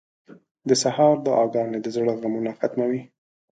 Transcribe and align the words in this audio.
•د 0.69 0.71
سهار 0.83 1.15
دعاګانې 1.25 1.79
د 1.81 1.87
زړه 1.95 2.13
غمونه 2.21 2.51
ختموي. 2.59 3.01